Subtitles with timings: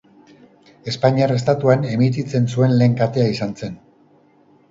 [0.91, 3.77] Espainiar estatuan emititzen zuen lehen katea izan zen.